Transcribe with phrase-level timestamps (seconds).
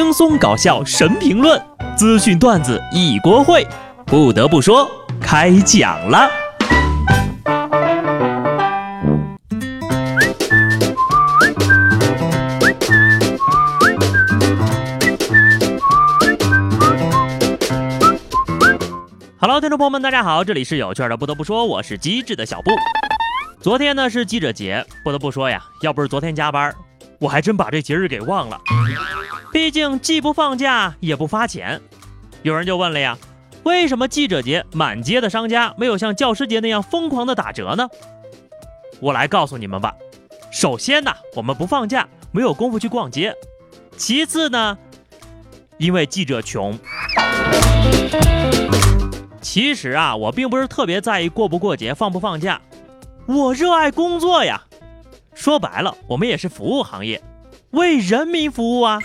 [0.00, 1.60] 轻松搞笑神评论，
[1.96, 3.66] 资讯段子一锅烩。
[4.06, 4.88] 不得不说，
[5.20, 6.30] 开讲了。
[19.40, 21.16] Hello，听众朋友们，大家好，这里是有趣的。
[21.16, 22.70] 不得不说，我是机智的小布。
[23.60, 26.72] 昨天呢是记者节，不得不说呀，要不是昨天加班，
[27.18, 28.60] 我还真把这节日给忘了。
[29.52, 31.80] 毕竟既不放假也不发钱，
[32.42, 33.16] 有人就问了呀，
[33.64, 37.88] 为什么记者节满街的商家没有像教师节那样疯狂的打折呢？
[39.00, 39.94] 我来告诉你们吧。
[40.50, 43.32] 首先呢，我们不放假，没有功夫去逛街；
[43.96, 44.76] 其次呢，
[45.78, 46.78] 因为记者穷。
[49.40, 52.60] 其实啊，我并不是特别在意过不过节、放不放假，
[53.26, 54.62] 我热爱工作呀。
[55.38, 57.22] 说白了，我们也是服务行业，
[57.70, 58.98] 为人民服务啊。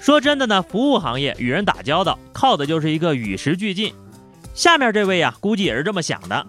[0.00, 3.94] 说真的呢，服务行业与人打交道，靠的就是一个与时俱进。
[4.54, 6.46] 下面这位呀，估计也是这么想的。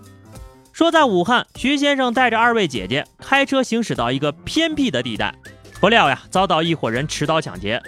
[0.71, 5.35] 说在武汉，徐先生带着二位姐姐开车行驶到一个偏僻的地带，
[5.81, 7.83] 不料呀，遭到一伙人持刀抢劫。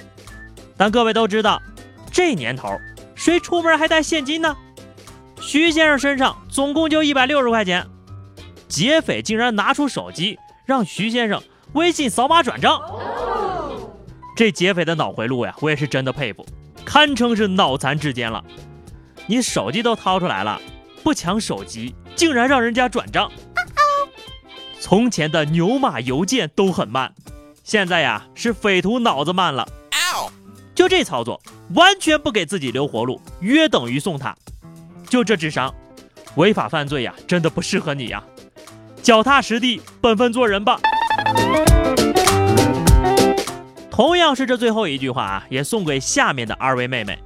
[0.76, 1.62] 但各位都知道，
[2.12, 2.78] 这年头
[3.16, 4.54] 谁出门还带现金呢？
[5.40, 7.88] 徐先生身上总共就一百六十块钱，
[8.74, 11.40] 劫匪竟然拿出手机让徐先生
[11.74, 12.82] 微信扫码转账。
[14.36, 16.44] 这劫匪的脑回路呀，我也是真的佩服，
[16.84, 18.44] 堪称是脑残之间了。
[19.28, 20.60] 你手机都掏出来了，
[21.04, 23.32] 不抢手机，竟然让人家转账。
[24.80, 27.14] 从前的牛马邮件都很慢，
[27.64, 29.68] 现在呀是匪徒脑子慢了。
[30.74, 31.40] 就这操作，
[31.76, 34.36] 完全不给自己留活路，约等于送他。
[35.08, 35.72] 就这智商，
[36.38, 38.24] 违法犯罪呀，真的不适合你呀。
[39.04, 40.80] 脚踏实地，本分做人吧。
[43.92, 47.20] 同样是这最后一句话啊，也送给下面的二位妹妹。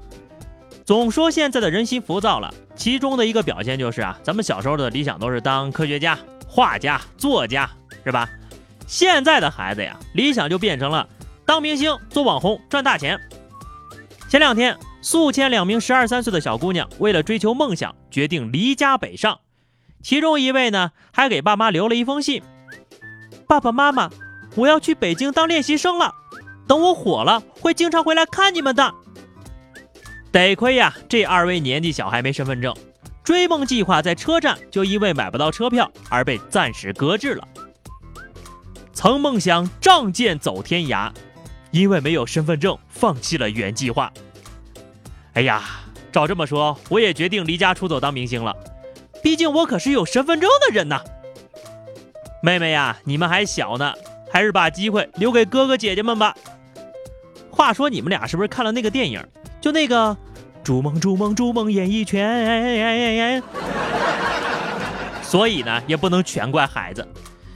[0.83, 6.17] 总说现在的人心浮躁了，其中的一个表现就是啊，咱们小时候的理想都是当科学家、
[6.48, 7.70] 画家、作家，
[8.04, 8.27] 是吧？
[8.87, 11.08] 现在的孩子呀，理想就变成了
[11.45, 13.20] 当明星、做网红、赚大钱。
[14.27, 19.37] 前两天，宿迁两名十二三岁的小姑娘为了追求梦想，决定离家北上。
[20.02, 22.41] 其中一位呢，还给爸妈留了一封信
[23.47, 24.09] ：“爸爸妈妈，
[24.55, 26.13] 我要去北京当练习生了。”
[26.67, 28.93] 等我火了，会经常回来看你们的。
[30.31, 32.75] 得亏呀，这二位年纪小还没身份证，
[33.23, 37.47] 追梦计划在车站就因为买不到车票而被暂时搁置了。
[38.91, 41.09] 曾梦想仗剑走天涯，
[41.71, 44.11] 因为没有身份证放弃了原计划。
[45.33, 45.63] 哎呀，
[46.11, 48.53] 照这么说，我也决定离家出走当明星了。
[49.22, 51.02] 毕竟我可是有身份证的人呐。
[52.42, 53.94] 妹妹呀，你们还小呢，
[54.32, 56.36] 还是把机会留给哥哥姐姐们吧。
[57.50, 59.22] 话说你们俩是不是看了那个电影？
[59.60, 60.16] 就那个
[60.64, 63.42] “逐梦逐梦逐梦演艺圈”，
[65.23, 67.05] 所以呢，也不能全怪孩子。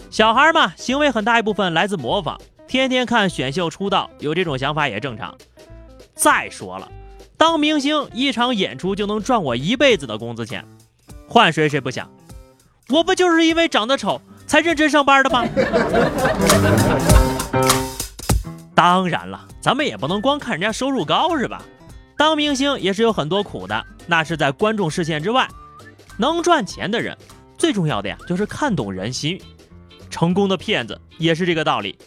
[0.09, 5.37] 小孩嘛，行为很大一部分来自模仿，天天看选秀出道，有这种想法也正常。
[6.15, 6.91] 再说了，
[7.37, 10.65] 当明星一场演出就能赚我一辈子的工资钱，
[11.31, 12.11] 换谁谁不想？
[12.89, 15.45] 我不就是因为长得丑才认真上班的吗？
[18.75, 21.63] 当然了，咱们也不能光看人家收入高是吧？
[22.17, 25.47] 当明星也是有很多苦的，那是在观众视线之外。
[26.17, 27.17] 能赚钱的人，
[27.57, 29.41] 最重要的呀就是看懂人心。
[30.09, 31.97] 成功的骗子也是这个道理。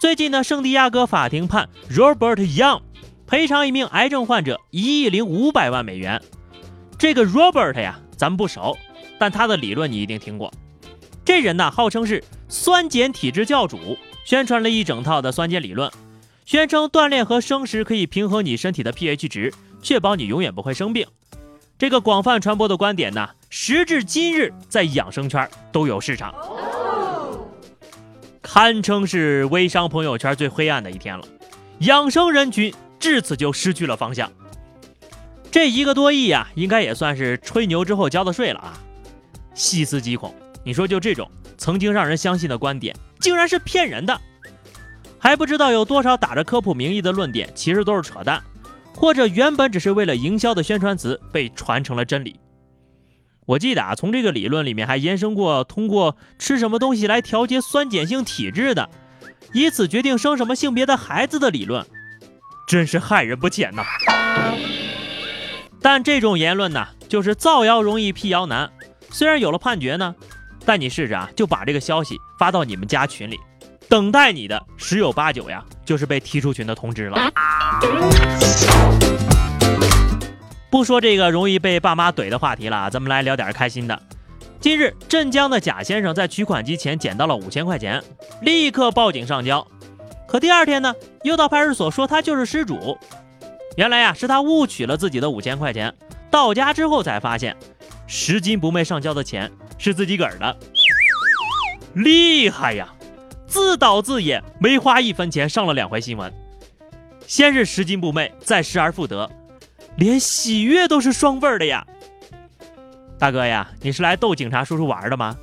[0.00, 2.82] 最近呢，圣地亚哥法庭判 Robert Young
[3.28, 6.20] 赔偿一名癌症患者一亿零五百万美元。
[6.98, 8.76] 这个 Robert 呀，咱不熟，
[9.18, 10.52] 但他的理论你一定听过。
[11.24, 13.96] 这人呢，号称是酸碱体质教主。
[14.24, 15.90] 宣传了一整套的酸碱理论，
[16.46, 19.52] 宣称锻炼和生食可以平衡你身体的 pH 值，
[19.82, 21.06] 确保你永远不会生病。
[21.76, 26.34] 这个广泛传播的观点呢，时至今日在养生圈都有市场，
[28.40, 31.24] 堪称是微商朋友圈最黑暗的一天了。
[31.80, 34.32] 养生人群至此就失去了方向。
[35.54, 38.76] 这一个多亿呀，应该也算是吹牛之后交的税了啊。
[39.54, 40.34] 细思极恐，
[40.64, 42.92] 你说就这种曾经让人相信的观点。
[43.20, 44.20] 竟然是骗人的，
[45.16, 48.42] 还不知道有多少打着科普名义的论点其实都是扯淡，
[48.96, 52.40] 或者原本只是为了营销的宣传词被传成了真理。
[53.46, 58.90] 我记得啊，从这个理论里面还延伸过通过吃什么东西来调节酸碱性体质的，
[59.52, 61.86] 以此决定生什么性别的孩子的理论，
[62.66, 63.84] 真是害人不浅呐。
[65.84, 68.70] 但这种言论呢，就是造谣容易辟谣难，
[69.10, 70.14] 虽然有了判决呢。
[70.64, 73.38] 但你试试啊，就把这个消息发到你们家群里，
[73.86, 77.30] 等待你的十有八九呀，就是被踢出群的通知了。
[80.70, 84.00] 不说这个容易被爸妈怼的话题了，咱们来聊点开心的。
[84.58, 88.02] 近日，镇江的贾先生在取款机前捡到了五千块钱，
[88.40, 89.66] 立刻报警上交。
[90.26, 90.94] 可第二天呢，
[91.24, 92.96] 又到派出所说他就是失主。
[93.76, 95.94] 原来呀，是他误取了自己的五千块钱，
[96.30, 97.56] 到家之后才发现，
[98.06, 100.56] 拾金不昧上交的钱是自己个儿的。
[101.94, 102.88] 厉害呀！
[103.46, 106.32] 自导自演，没花一分钱上了两回新闻。
[107.26, 109.30] 先是拾金不昧，再失而复得，
[109.96, 111.86] 连喜悦都是双份的呀。
[113.18, 115.36] 大哥呀，你是来逗警察叔叔玩的吗？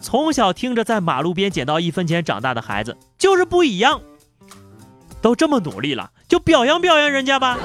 [0.00, 4.00] 从小听着在马路边捡到一分钱长大的孩子就是不一样，
[5.20, 7.58] 都这么努力了，就表扬表扬人家吧。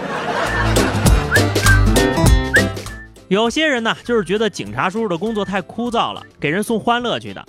[3.28, 7.46] 有些人呢，就是觉得警察叔叔的工作太枯燥了，给人送欢乐去的。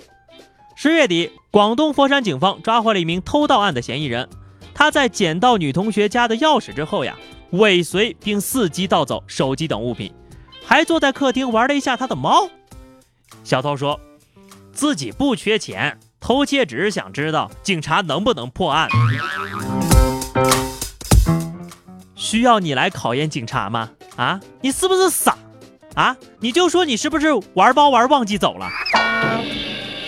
[0.75, 4.29] 十月底，广东佛山警方抓获了一名偷盗案的嫌疑人，
[4.73, 7.15] 他在捡到女同学家的钥匙之后呀，
[7.51, 10.13] 尾随并伺机盗走手机等物品。
[10.63, 12.47] 还坐在客厅玩了一下他的猫。
[13.43, 13.99] 小偷说，
[14.71, 18.87] 自己不缺钱，偷窃只是想知道警察能不能破案。
[22.21, 23.89] 需要你来考验警察吗？
[24.15, 25.35] 啊，你是不是傻？
[25.95, 28.69] 啊，你就说你是不是玩包玩忘记走了？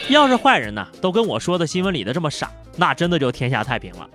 [0.10, 4.08] 要是坏人呢，都跟我说的新闻里的这么傻，那真的就天下太平了。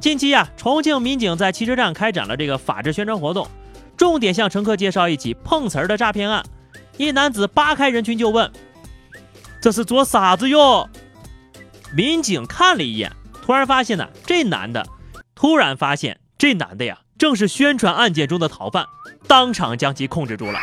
[0.00, 3.48] 近期呀，重庆民警在汽车站开展了这个法制宣传活动。
[3.96, 6.44] 重点向乘客介绍一起碰瓷儿的诈骗案。
[6.96, 8.50] 一男子扒开人群就问
[9.62, 10.90] ：“这是做啥子哟？”
[11.96, 14.84] 民警看了一眼，突然发现呢，这男的
[15.36, 18.84] 突然发现这男的呀，正是宣传案件中的逃犯，
[19.26, 20.60] 当场将其控制住了。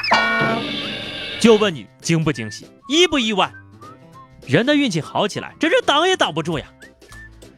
[1.39, 3.51] 就问你惊不惊喜，意不意外？
[4.45, 6.65] 人的运气好起来，真是挡也挡不住呀。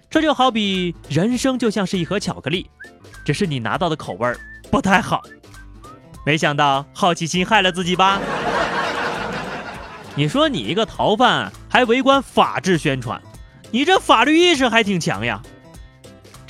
[0.09, 2.69] 这就好比人生就像是一盒巧克力，
[3.25, 4.39] 只是你拿到的口味儿
[4.71, 5.21] 不太好。
[6.25, 8.21] 没想到好奇心害了自己吧？
[10.15, 13.21] 你说你一个逃犯还围观法制宣传，
[13.69, 15.41] 你这法律意识还挺强呀！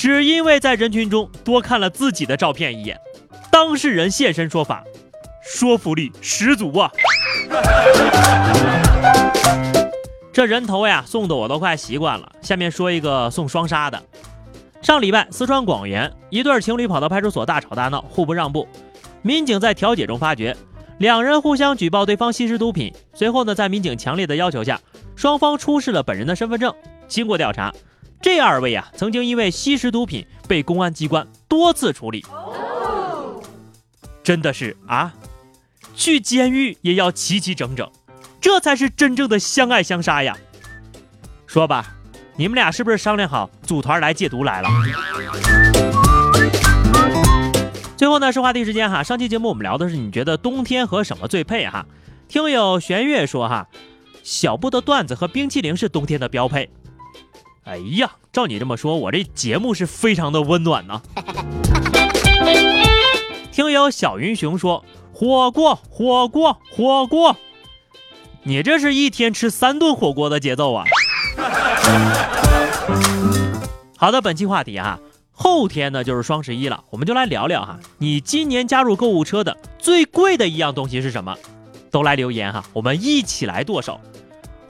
[0.03, 2.99] 只因为在人群中多看了自己的照片一眼，
[3.49, 4.83] 当事人现身说法，
[5.41, 6.91] 说服力十足啊！
[10.33, 12.29] 这人头呀送的我都快习惯了。
[12.41, 14.03] 下面说一个送双杀的。
[14.81, 18.67] 上礼拜四川广元一对情侣跑到派出所大吵大闹，互不让步。
[19.21, 20.53] 民警在调解中发觉，
[20.97, 22.93] 两人互相举报对方吸食毒品。
[23.13, 24.81] 随后呢，在民警强烈的要求下，
[25.15, 26.75] 双方出示了本人的身份证。
[27.07, 27.73] 经过调查，
[28.23, 32.25] 这二位啊，曾经因为吸食毒品被公安机关多次处理。
[34.23, 35.13] 真的是啊，
[35.93, 37.91] 去监狱也要齐齐整整，
[38.39, 40.37] 这才是真正的相爱相杀呀！
[41.45, 41.97] 说吧，
[42.37, 44.69] 你们俩是不是商量好组团来戒毒来了？
[47.97, 51.85] 最后呢是话题时间哈，上期节目我们聊的是你觉得冬天和什么最配哈？
[52.29, 53.67] 听友玄月说哈，
[54.23, 56.69] 小布的段子和冰淇淋是冬天的标配。
[57.65, 61.01] 哎呀，照你这么说，我这节目是非常的温暖呢。
[63.53, 64.83] 听友小云熊说
[65.13, 67.37] 火锅火锅火锅，
[68.43, 70.85] 你这是一天吃三顿火锅的节奏啊。
[73.95, 74.99] 好的，本期话题哈。
[75.31, 81.35] 后天呢就是双十一了，我们就来聊聊哈，你今年加入购物车的最贵的一样东西是什么？
[81.89, 83.99] 都来留言哈，我们一起来剁手。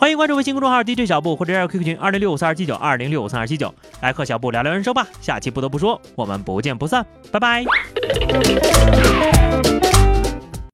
[0.03, 5.07] 欢迎关注微信公众号 DJ 小布或者 QQ 群二零六五三二七九二零六五三二七九，来和小布聊聊人生吧。
[5.21, 7.63] 下期不得不说，我们不见不散，拜拜。